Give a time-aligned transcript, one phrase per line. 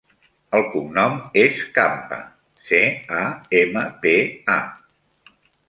[0.59, 2.19] El cognom és Campa:
[2.71, 2.81] ce,
[3.21, 3.21] a,
[3.63, 4.17] ema, pe,
[4.59, 5.41] a.